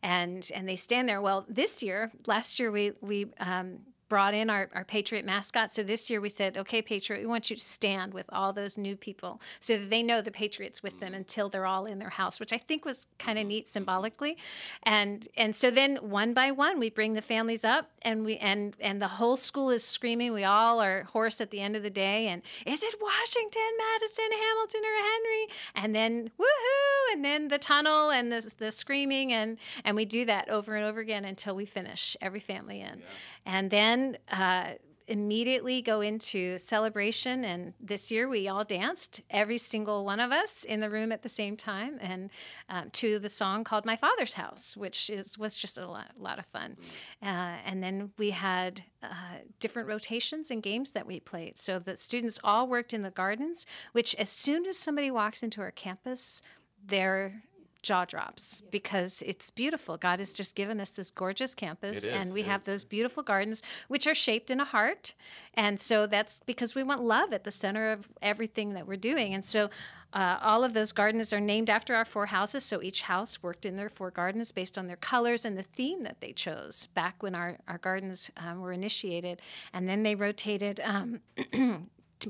And 0.01 0.49
and 0.53 0.67
they 0.67 0.75
stand 0.75 1.09
there. 1.09 1.21
Well, 1.21 1.45
this 1.49 1.81
year, 1.81 2.11
last 2.27 2.59
year 2.59 2.71
we 2.71 2.93
we 3.01 3.27
um, 3.39 3.79
brought 4.13 4.35
in 4.35 4.47
our, 4.47 4.69
our 4.75 4.83
Patriot 4.85 5.25
mascot. 5.25 5.73
So 5.73 5.81
this 5.81 6.07
year 6.07 6.21
we 6.21 6.29
said, 6.29 6.55
okay, 6.55 6.83
Patriot, 6.83 7.19
we 7.19 7.25
want 7.25 7.49
you 7.49 7.55
to 7.55 7.61
stand 7.63 8.13
with 8.13 8.27
all 8.31 8.53
those 8.53 8.77
new 8.77 8.95
people 8.95 9.41
so 9.59 9.75
that 9.75 9.89
they 9.89 10.03
know 10.03 10.21
the 10.21 10.29
Patriots 10.29 10.83
with 10.83 10.99
them 10.99 11.13
mm. 11.13 11.15
until 11.15 11.49
they're 11.49 11.65
all 11.65 11.87
in 11.87 11.97
their 11.97 12.11
house, 12.11 12.39
which 12.39 12.53
I 12.53 12.59
think 12.59 12.85
was 12.85 13.07
kind 13.17 13.39
of 13.39 13.41
mm-hmm. 13.41 13.49
neat 13.49 13.65
mm-hmm. 13.65 13.71
symbolically. 13.71 14.37
And 14.83 15.27
and 15.35 15.55
so 15.55 15.71
then 15.71 15.95
one 15.95 16.35
by 16.35 16.51
one 16.51 16.77
we 16.77 16.91
bring 16.91 17.13
the 17.13 17.23
families 17.23 17.65
up 17.65 17.89
and 18.03 18.23
we 18.23 18.37
and 18.37 18.75
and 18.79 19.01
the 19.01 19.07
whole 19.07 19.35
school 19.35 19.71
is 19.71 19.83
screaming. 19.83 20.31
We 20.31 20.43
all 20.43 20.79
are 20.79 21.05
hoarse 21.05 21.41
at 21.41 21.49
the 21.49 21.61
end 21.61 21.75
of 21.75 21.81
the 21.81 21.89
day. 21.89 22.27
And 22.27 22.43
is 22.67 22.83
it 22.83 22.95
Washington, 23.01 23.71
Madison, 23.79 24.31
Hamilton, 24.31 24.81
or 24.85 24.97
Henry? 25.11 25.47
And 25.73 25.95
then 25.95 26.31
woohoo! 26.39 27.13
And 27.13 27.25
then 27.25 27.47
the 27.47 27.57
tunnel 27.57 28.11
and 28.11 28.31
the, 28.31 28.53
the 28.59 28.71
screaming 28.71 29.33
and 29.33 29.57
and 29.83 29.95
we 29.95 30.05
do 30.05 30.23
that 30.25 30.49
over 30.49 30.75
and 30.75 30.85
over 30.85 30.99
again 30.99 31.25
until 31.25 31.55
we 31.55 31.65
finish 31.65 32.15
every 32.21 32.39
family 32.39 32.79
in. 32.79 32.99
Yeah. 32.99 33.05
And 33.45 33.71
then 33.71 34.02
uh, 34.31 34.73
immediately 35.07 35.81
go 35.81 36.01
into 36.01 36.57
celebration. 36.57 37.43
And 37.43 37.73
this 37.79 38.11
year 38.11 38.27
we 38.27 38.47
all 38.47 38.63
danced, 38.63 39.21
every 39.29 39.57
single 39.57 40.05
one 40.05 40.19
of 40.19 40.31
us 40.31 40.63
in 40.63 40.79
the 40.79 40.89
room 40.89 41.11
at 41.11 41.21
the 41.21 41.29
same 41.29 41.55
time, 41.57 41.97
and 42.01 42.29
um, 42.69 42.89
to 42.91 43.19
the 43.19 43.29
song 43.29 43.63
called 43.63 43.85
"My 43.85 43.95
Father's 43.95 44.33
House," 44.33 44.77
which 44.77 45.09
is 45.09 45.37
was 45.37 45.55
just 45.55 45.77
a 45.77 45.87
lot, 45.87 46.11
a 46.17 46.21
lot 46.21 46.39
of 46.39 46.45
fun. 46.45 46.77
Uh, 47.21 47.57
and 47.65 47.83
then 47.83 48.11
we 48.17 48.31
had 48.31 48.83
uh, 49.01 49.39
different 49.59 49.87
rotations 49.87 50.51
and 50.51 50.63
games 50.63 50.91
that 50.91 51.05
we 51.05 51.19
played. 51.19 51.57
So 51.57 51.79
the 51.79 51.95
students 51.95 52.39
all 52.43 52.67
worked 52.67 52.93
in 52.93 53.01
the 53.03 53.11
gardens, 53.11 53.65
which 53.91 54.15
as 54.15 54.29
soon 54.29 54.65
as 54.65 54.77
somebody 54.77 55.11
walks 55.11 55.43
into 55.43 55.61
our 55.61 55.71
campus, 55.71 56.41
they're 56.85 57.43
jaw 57.83 58.05
drops 58.05 58.61
because 58.71 59.21
it's 59.25 59.51
beautiful. 59.51 59.97
God 59.97 60.19
has 60.19 60.33
just 60.33 60.55
given 60.55 60.79
us 60.79 60.91
this 60.91 61.11
gorgeous 61.11 61.53
campus, 61.53 62.07
and 62.07 62.33
we 62.33 62.43
have 62.43 62.61
is. 62.61 62.65
those 62.65 62.83
beautiful 62.85 63.21
gardens, 63.21 63.61
which 63.87 64.07
are 64.07 64.15
shaped 64.15 64.49
in 64.49 64.59
a 64.59 64.65
heart. 64.65 65.13
And 65.53 65.79
so 65.79 66.07
that's 66.07 66.41
because 66.45 66.73
we 66.73 66.81
want 66.81 67.03
love 67.03 67.31
at 67.33 67.43
the 67.43 67.51
center 67.51 67.91
of 67.91 68.09
everything 68.21 68.73
that 68.73 68.87
we're 68.87 68.97
doing. 68.97 69.33
And 69.33 69.45
so 69.45 69.69
uh, 70.13 70.37
all 70.41 70.63
of 70.63 70.73
those 70.73 70.91
gardens 70.91 71.33
are 71.33 71.39
named 71.39 71.69
after 71.69 71.93
our 71.93 72.05
four 72.05 72.27
houses. 72.27 72.63
So 72.63 72.81
each 72.81 73.03
house 73.03 73.43
worked 73.43 73.65
in 73.65 73.75
their 73.75 73.89
four 73.89 74.09
gardens 74.09 74.51
based 74.51 74.77
on 74.77 74.87
their 74.87 74.95
colors 74.95 75.45
and 75.45 75.57
the 75.57 75.63
theme 75.63 76.03
that 76.03 76.21
they 76.21 76.31
chose 76.31 76.87
back 76.87 77.21
when 77.21 77.35
our, 77.35 77.57
our 77.67 77.77
gardens 77.77 78.31
um, 78.37 78.61
were 78.61 78.71
initiated. 78.71 79.41
And 79.73 79.87
then 79.87 80.03
they 80.03 80.15
rotated. 80.15 80.79
Um, 80.83 81.19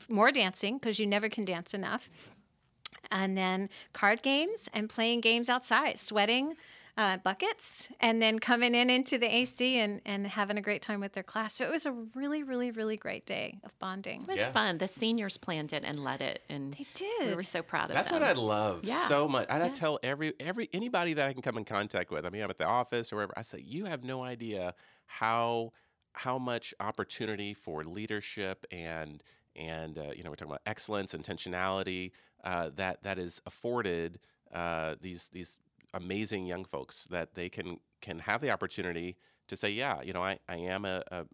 more 0.10 0.32
dancing 0.32 0.80
because 0.80 0.98
you 0.98 1.06
never 1.06 1.30
can 1.30 1.46
dance 1.46 1.72
enough 1.72 2.10
and 3.14 3.38
then 3.38 3.70
card 3.94 4.22
games 4.22 4.70
and 4.74 4.90
playing 4.90 5.22
games 5.22 5.48
outside, 5.48 6.00
sweating 6.00 6.56
uh, 6.98 7.18
buckets, 7.18 7.90
and 8.02 8.22
then 8.22 8.38
coming 8.38 8.76
in 8.76 8.90
into 8.90 9.18
the 9.18 9.34
AC 9.34 9.80
and, 9.80 10.02
and 10.06 10.28
having 10.28 10.58
a 10.58 10.62
great 10.62 10.82
time 10.82 11.00
with 11.00 11.14
their 11.14 11.24
class. 11.24 11.54
So 11.54 11.66
it 11.66 11.72
was 11.72 11.86
a 11.86 11.92
really, 11.92 12.44
really, 12.44 12.72
really 12.72 12.98
great 12.98 13.26
day 13.26 13.58
of 13.64 13.78
bonding. 13.80 14.24
It 14.24 14.28
was 14.28 14.38
yeah. 14.38 14.52
fun. 14.52 14.78
The 14.78 14.88
seniors 14.88 15.38
planned 15.38 15.74
it 15.74 15.84
and 15.86 16.04
led 16.04 16.22
it, 16.22 16.42
and 16.50 16.74
they 16.74 16.86
did. 16.94 17.30
We 17.30 17.36
were 17.36 17.44
so 17.44 17.64
proud 17.64 17.86
of 17.86 17.92
it. 17.92 17.94
That's 17.94 18.10
them. 18.10 18.20
what 18.20 18.28
I 18.28 18.34
love 18.34 18.82
yeah. 18.84 19.08
so 19.08 19.28
much. 19.28 19.48
And 19.50 19.64
yeah. 19.64 19.70
I 19.70 19.70
tell 19.70 20.00
every 20.04 20.34
every 20.40 20.70
anybody 20.74 21.14
that 21.14 21.28
I 21.28 21.34
can 21.34 21.42
come 21.42 21.58
in 21.58 21.66
contact 21.66 22.12
with. 22.12 22.26
I 22.26 22.30
mean, 22.30 22.44
I'm 22.44 22.50
at 22.50 22.58
the 22.58 22.68
office 22.68 23.12
or 23.12 23.18
wherever. 23.18 23.34
I 23.38 23.42
say, 23.42 23.60
you 23.66 23.86
have 23.86 24.04
no 24.04 24.24
idea 24.24 24.76
how 25.06 25.72
how 26.14 26.38
much 26.38 26.76
opportunity 26.80 27.56
for 27.56 27.84
leadership 27.84 28.66
and 28.72 29.24
and 29.56 29.98
uh, 29.98 30.12
you 30.16 30.24
know 30.24 30.30
we're 30.30 30.36
talking 30.36 30.52
about 30.52 30.62
excellence 30.66 31.14
intentionality 31.14 32.12
uh, 32.44 32.70
that 32.76 33.04
that 33.04 33.18
is 33.18 33.42
afforded 33.46 34.20
uh, 34.54 34.96
these 35.02 35.30
these 35.30 35.60
amazing 35.94 36.46
young 36.46 36.66
folks 36.66 37.06
that 37.06 37.36
they 37.36 37.50
can 37.50 37.78
can 38.02 38.20
have 38.20 38.42
the 38.42 38.52
opportunity 38.52 39.16
to 39.48 39.58
say, 39.58 39.70
yeah, 39.70 40.02
you 40.02 40.14
know, 40.14 40.24
I, 40.24 40.40
I 40.48 40.56
am 40.56 40.86
a, 40.86 41.04
a, 41.12 41.26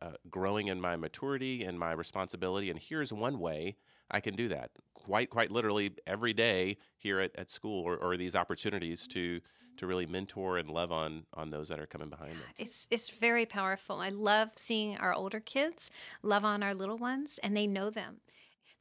a 0.00 0.12
growing 0.30 0.68
in 0.68 0.80
my 0.80 0.96
maturity 0.96 1.64
and 1.64 1.78
my 1.78 1.92
responsibility, 1.92 2.70
and 2.70 2.78
here's 2.78 3.12
one 3.12 3.38
way 3.38 3.76
I 4.10 4.20
can 4.20 4.34
do 4.34 4.48
that. 4.48 4.70
Quite 4.94 5.30
quite 5.30 5.50
literally 5.50 5.92
every 6.06 6.32
day 6.32 6.76
here 6.96 7.18
at, 7.20 7.34
at 7.36 7.50
school, 7.50 7.82
or, 7.82 7.96
or 7.96 8.16
these 8.16 8.36
opportunities 8.36 9.06
to 9.08 9.40
to 9.78 9.86
really 9.86 10.06
mentor 10.06 10.58
and 10.58 10.70
love 10.70 10.92
on 10.92 11.24
on 11.34 11.50
those 11.50 11.68
that 11.68 11.80
are 11.80 11.86
coming 11.86 12.08
behind 12.08 12.32
them. 12.32 12.48
It's 12.56 12.88
it's 12.90 13.10
very 13.10 13.46
powerful. 13.46 14.00
I 14.00 14.10
love 14.10 14.50
seeing 14.54 14.96
our 14.98 15.14
older 15.14 15.40
kids 15.40 15.90
love 16.22 16.44
on 16.44 16.62
our 16.62 16.74
little 16.74 16.98
ones, 16.98 17.38
and 17.42 17.56
they 17.56 17.66
know 17.66 17.90
them. 17.90 18.20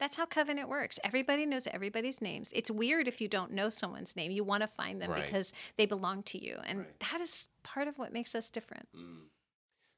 That's 0.01 0.15
how 0.15 0.25
covenant 0.25 0.67
works. 0.67 0.99
Everybody 1.03 1.45
knows 1.45 1.67
everybody's 1.67 2.23
names. 2.23 2.51
It's 2.55 2.71
weird 2.71 3.07
if 3.07 3.21
you 3.21 3.27
don't 3.27 3.51
know 3.51 3.69
someone's 3.69 4.15
name. 4.15 4.31
You 4.31 4.43
want 4.43 4.61
to 4.61 4.67
find 4.67 4.99
them 4.99 5.11
right. 5.11 5.23
because 5.23 5.53
they 5.77 5.85
belong 5.85 6.23
to 6.23 6.43
you. 6.43 6.57
And 6.65 6.79
right. 6.79 6.99
that 7.11 7.21
is 7.21 7.49
part 7.61 7.87
of 7.87 7.99
what 7.99 8.11
makes 8.11 8.33
us 8.33 8.49
different. 8.49 8.87
Mm. 8.97 9.25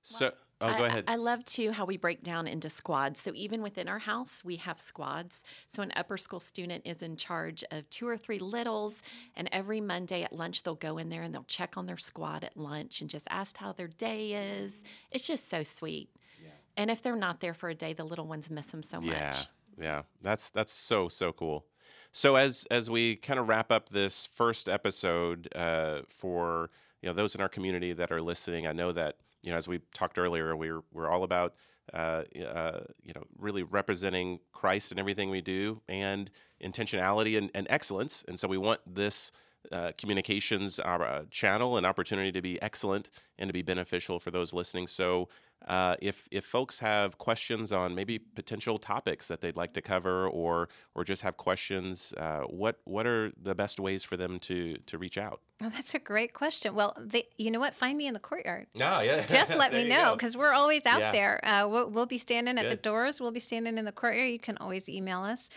So, 0.01 0.33
oh, 0.60 0.77
go 0.77 0.83
ahead. 0.83 1.05
I, 1.07 1.13
I 1.13 1.15
love 1.15 1.45
too 1.45 1.72
how 1.72 1.86
we 1.86 1.95
break 1.95 2.22
down 2.22 2.48
into 2.48 2.69
squads. 2.69 3.22
So, 3.22 3.31
even 3.33 3.62
within 3.62 3.88
our 3.88 4.00
house, 4.00 4.43
we 4.43 4.57
have 4.57 4.77
squads. 4.77 5.45
So, 5.69 5.81
an 5.81 5.93
upper 5.95 6.17
school 6.17 6.41
student 6.41 6.86
is 6.86 7.01
in 7.01 7.15
charge 7.15 7.63
of 7.72 7.89
two 7.89 8.05
or 8.05 8.17
three 8.17 8.39
littles. 8.39 9.01
And 9.38 9.48
every 9.53 9.79
Monday 9.79 10.24
at 10.24 10.33
lunch, 10.33 10.63
they'll 10.63 10.75
go 10.75 10.98
in 10.98 11.07
there 11.07 11.22
and 11.22 11.33
they'll 11.33 11.45
check 11.45 11.77
on 11.77 11.86
their 11.86 11.95
squad 11.95 12.43
at 12.43 12.57
lunch 12.57 13.00
and 13.00 13.10
just 13.10 13.25
ask 13.29 13.55
how 13.55 13.72
their 13.72 13.88
day 13.88 14.33
is. 14.33 14.83
It's 15.12 15.25
just 15.25 15.50
so 15.50 15.63
sweet. 15.63 16.10
Yeah. 16.43 16.50
And 16.75 16.91
if 16.91 17.01
they're 17.01 17.15
not 17.15 17.39
there 17.39 17.53
for 17.53 17.69
a 17.69 17.75
day, 17.75 17.93
the 17.93 18.03
little 18.03 18.27
ones 18.27 18.51
miss 18.51 18.65
them 18.65 18.83
so 18.83 19.00
yeah. 19.00 19.29
much. 19.29 19.48
Yeah, 19.80 20.03
that's 20.22 20.50
that's 20.51 20.72
so 20.74 21.08
so 21.10 21.32
cool. 21.32 21.65
So 22.12 22.36
as 22.36 22.68
as 22.70 22.89
we 22.89 23.15
kind 23.15 23.39
of 23.39 23.48
wrap 23.48 23.72
up 23.72 23.89
this 23.89 24.27
first 24.27 24.70
episode 24.70 25.48
uh, 25.56 26.01
for 26.08 26.70
you 27.01 27.10
know 27.10 27.13
those 27.13 27.36
in 27.36 27.42
our 27.42 27.50
community 27.50 27.94
that 27.94 28.12
are 28.12 28.22
listening, 28.22 28.68
I 28.68 28.72
know 28.74 28.92
that 28.92 29.18
you 29.42 29.51
know 29.51 29.58
as 29.58 29.68
we 29.68 29.80
talked 29.94 30.18
earlier, 30.20 30.56
we're 30.56 30.84
we're 30.92 31.10
all 31.10 31.24
about 31.24 31.56
uh, 31.94 32.24
uh, 32.53 32.82
you 33.01 33.13
know 33.15 33.24
really 33.38 33.63
representing 33.63 34.39
Christ 34.51 34.92
in 34.92 35.00
everything 35.00 35.30
we 35.30 35.42
do 35.42 35.82
and 35.89 36.30
intentionality 36.63 37.38
and, 37.38 37.50
and 37.56 37.65
excellence, 37.70 38.24
and 38.27 38.39
so 38.39 38.48
we 38.48 38.58
want 38.58 38.82
this. 38.86 39.32
Uh, 39.72 39.94
communications 39.98 40.77
uh, 40.82 41.24
channel 41.32 41.77
and 41.77 41.86
opportunity 41.86 42.34
to 42.34 42.42
be 42.42 42.62
excellent 42.62 43.10
and 43.39 43.48
to 43.48 43.53
be 43.53 43.62
beneficial 43.62 44.20
for 44.20 44.30
those 44.30 44.51
listening. 44.51 44.88
So 44.88 45.30
uh, 45.67 45.96
if 46.01 46.27
if 46.32 46.46
folks 46.46 46.79
have 46.79 47.17
questions 47.17 47.72
on 47.72 47.96
maybe 47.96 48.20
potential 48.20 48.77
topics 48.77 49.27
that 49.27 49.41
they'd 49.41 49.55
like 49.55 49.74
to 49.74 49.82
cover, 49.82 50.27
or 50.27 50.70
or 50.96 51.03
just 51.03 51.22
have 51.22 51.38
questions, 51.38 52.13
uh, 52.17 52.41
what 52.41 52.79
what 52.86 53.08
are 53.08 53.32
the 53.41 53.55
best 53.55 53.79
ways 53.79 54.03
for 54.03 54.17
them 54.17 54.39
to 54.39 54.77
to 54.86 54.98
reach 54.98 55.17
out? 55.17 55.41
Oh, 55.62 55.70
that's 55.70 55.96
a 55.96 56.00
great 56.00 56.34
question. 56.34 56.75
Well, 56.75 56.93
they, 57.00 57.27
you 57.38 57.50
know 57.50 57.60
what? 57.60 57.74
Find 57.74 57.98
me 57.98 58.08
in 58.08 58.13
the 58.13 58.20
courtyard. 58.20 58.67
Oh, 58.82 59.00
yeah. 59.00 59.25
Just 59.27 59.55
let 59.55 59.72
me 59.72 59.88
know 59.88 60.13
because 60.13 60.36
we're 60.36 60.51
always 60.51 60.86
out 60.86 61.00
yeah. 61.00 61.12
there. 61.13 61.46
Uh, 61.46 61.67
we'll, 61.70 61.89
we'll, 61.89 62.05
be 62.05 62.17
standing 62.17 62.58
at 62.58 62.63
Good. 62.63 62.72
the 62.72 62.82
doors. 62.82 63.22
We'll 63.22 63.32
be 63.32 63.39
standing 63.39 63.77
in 63.77 63.86
the 63.86 63.93
courtyard. 63.93 64.29
You 64.29 64.39
can 64.39 64.58
always 64.58 64.89
email 64.89 65.22
us. 65.22 65.50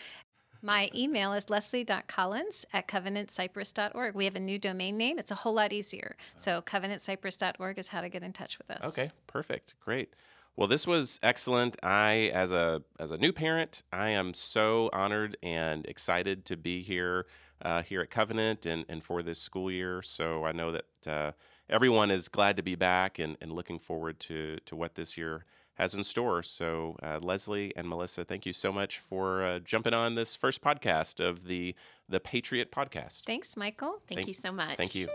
My 0.66 0.90
email 0.96 1.32
is 1.32 1.48
leslie.collins 1.48 2.66
at 2.72 2.88
covenantcypress.org. 2.88 4.16
We 4.16 4.24
have 4.24 4.34
a 4.34 4.40
new 4.40 4.58
domain 4.58 4.96
name. 4.96 5.16
It's 5.16 5.30
a 5.30 5.36
whole 5.36 5.54
lot 5.54 5.72
easier. 5.72 6.16
So 6.34 6.60
covenantcypress.org 6.60 7.78
is 7.78 7.86
how 7.86 8.00
to 8.00 8.08
get 8.08 8.24
in 8.24 8.32
touch 8.32 8.58
with 8.58 8.72
us. 8.72 8.84
Okay, 8.98 9.12
perfect. 9.28 9.74
Great. 9.78 10.12
Well, 10.56 10.66
this 10.66 10.84
was 10.84 11.20
excellent. 11.22 11.76
I, 11.84 12.32
as 12.34 12.50
a 12.50 12.82
as 12.98 13.12
a 13.12 13.16
new 13.16 13.32
parent, 13.32 13.84
I 13.92 14.08
am 14.08 14.34
so 14.34 14.90
honored 14.92 15.36
and 15.40 15.86
excited 15.86 16.44
to 16.46 16.56
be 16.56 16.82
here 16.82 17.26
uh, 17.62 17.82
here 17.82 18.00
at 18.00 18.10
Covenant 18.10 18.66
and, 18.66 18.84
and 18.88 19.04
for 19.04 19.22
this 19.22 19.38
school 19.38 19.70
year. 19.70 20.02
So 20.02 20.44
I 20.44 20.50
know 20.50 20.72
that 20.72 21.06
uh, 21.06 21.32
everyone 21.70 22.10
is 22.10 22.28
glad 22.28 22.56
to 22.56 22.64
be 22.64 22.74
back 22.74 23.20
and, 23.20 23.36
and 23.40 23.52
looking 23.52 23.78
forward 23.78 24.18
to 24.20 24.58
to 24.64 24.74
what 24.74 24.96
this 24.96 25.16
year 25.16 25.44
has 25.76 25.94
in 25.94 26.04
store. 26.04 26.42
So, 26.42 26.96
uh, 27.02 27.20
Leslie 27.22 27.74
and 27.76 27.88
Melissa, 27.88 28.24
thank 28.24 28.44
you 28.44 28.52
so 28.52 28.72
much 28.72 28.98
for 28.98 29.42
uh, 29.42 29.58
jumping 29.60 29.94
on 29.94 30.14
this 30.14 30.34
first 30.34 30.60
podcast 30.60 31.24
of 31.24 31.44
the 31.44 31.74
the 32.08 32.20
Patriot 32.20 32.70
Podcast. 32.70 33.24
Thanks, 33.24 33.56
Michael. 33.56 34.00
Thank, 34.06 34.18
thank 34.18 34.28
you 34.28 34.34
so 34.34 34.52
much. 34.52 34.76
Thank 34.76 34.94
you. 34.94 35.08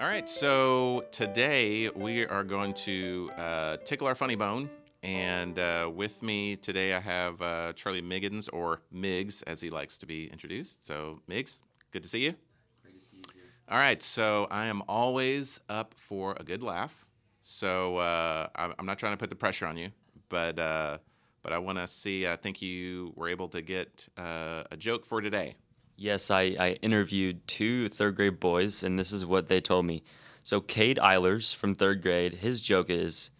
All 0.00 0.06
right, 0.06 0.28
so 0.28 1.04
today 1.10 1.90
we 1.90 2.26
are 2.26 2.44
going 2.44 2.72
to 2.74 3.30
uh, 3.36 3.76
tickle 3.84 4.06
our 4.06 4.14
funny 4.14 4.36
bone 4.36 4.70
and 5.02 5.58
uh, 5.58 5.90
with 5.92 6.22
me 6.22 6.56
today, 6.56 6.94
I 6.94 7.00
have 7.00 7.40
uh, 7.40 7.72
Charlie 7.72 8.02
Miggins, 8.02 8.48
or 8.48 8.82
Miggs, 8.92 9.42
as 9.42 9.60
he 9.60 9.70
likes 9.70 9.98
to 9.98 10.06
be 10.06 10.26
introduced. 10.26 10.86
So, 10.86 11.20
Miggs, 11.26 11.62
good 11.90 12.02
to 12.02 12.08
see 12.08 12.24
you. 12.24 12.34
Great 12.82 12.98
to 12.98 13.04
see 13.04 13.16
you 13.16 13.22
here. 13.34 13.42
All 13.68 13.78
right, 13.78 14.02
so 14.02 14.46
I 14.50 14.66
am 14.66 14.82
always 14.88 15.60
up 15.68 15.94
for 15.96 16.36
a 16.38 16.44
good 16.44 16.62
laugh. 16.62 17.06
So 17.40 17.96
uh, 17.96 18.48
I'm 18.54 18.86
not 18.86 18.98
trying 18.98 19.14
to 19.14 19.16
put 19.16 19.30
the 19.30 19.36
pressure 19.36 19.66
on 19.66 19.76
you, 19.76 19.90
but 20.28 20.58
uh, 20.58 20.98
but 21.42 21.52
I 21.52 21.58
want 21.58 21.78
to 21.78 21.86
see. 21.86 22.26
I 22.26 22.36
think 22.36 22.60
you 22.60 23.12
were 23.16 23.28
able 23.28 23.48
to 23.48 23.62
get 23.62 24.08
uh, 24.18 24.64
a 24.70 24.76
joke 24.76 25.06
for 25.06 25.20
today. 25.20 25.56
Yes, 25.96 26.30
I, 26.30 26.56
I 26.58 26.78
interviewed 26.82 27.46
two 27.46 27.88
third 27.88 28.16
grade 28.16 28.40
boys, 28.40 28.82
and 28.82 28.98
this 28.98 29.12
is 29.12 29.24
what 29.24 29.46
they 29.46 29.60
told 29.60 29.86
me. 29.86 30.02
So 30.42 30.60
Cade 30.60 30.98
Eilers 30.98 31.54
from 31.54 31.74
third 31.74 32.02
grade, 32.02 32.34
his 32.34 32.60
joke 32.60 32.90
is 32.90 33.30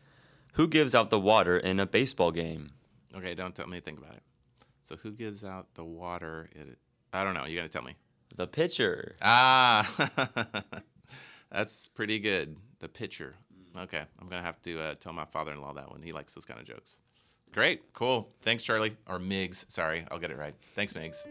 who 0.55 0.69
gives 0.69 0.95
out 0.95 1.11
the 1.11 1.21
water 1.21 1.57
in 1.57 1.81
a 1.81 1.87
baseball 1.87 2.31
game? 2.31 2.73
Okay, 3.17 3.35
don't 3.35 3.55
tell 3.55 3.67
me 3.67 3.81
think 3.81 3.99
about 3.99 4.15
it. 4.15 4.23
So 4.83 4.97
who 4.97 5.13
gives 5.13 5.45
out 5.45 5.75
the 5.75 5.85
water? 5.85 6.49
It, 6.53 6.79
I 7.13 7.25
don't 7.25 7.35
know. 7.35 7.45
You 7.47 7.57
got 7.57 7.63
to 7.63 7.69
tell 7.69 7.83
me. 7.83 7.97
The 8.37 8.47
pitcher. 8.47 9.15
Ah, 9.23 9.89
that's 11.53 11.89
pretty 11.89 12.19
good. 12.19 12.57
The 12.79 12.89
pitcher. 12.89 13.35
Okay, 13.79 14.03
I'm 14.21 14.29
gonna 14.29 14.43
have 14.43 14.61
to 14.63 14.81
uh, 14.81 14.95
tell 14.95 15.13
my 15.13 15.25
father-in-law 15.25 15.75
that 15.75 15.91
one. 15.91 16.03
He 16.03 16.13
likes 16.13 16.35
those 16.35 16.45
kind 16.45 16.59
of 16.59 16.67
jokes. 16.67 17.03
Great, 17.53 17.93
cool. 17.93 18.29
Thanks, 18.43 18.63
Charlie 18.63 18.97
or 19.09 19.19
Miggs. 19.19 19.67
Sorry, 19.69 20.05
I'll 20.11 20.19
get 20.19 20.31
it 20.31 20.39
right. 20.39 20.55
Thanks, 20.75 20.95
Miggs. 20.95 21.27